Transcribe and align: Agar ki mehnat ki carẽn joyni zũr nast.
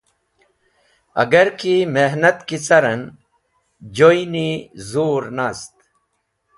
Agar 1.21 1.47
ki 1.59 1.75
mehnat 1.95 2.37
ki 2.47 2.57
carẽn 2.65 3.01
joyni 3.97 4.47
zũr 4.89 5.23
nast. 5.37 5.75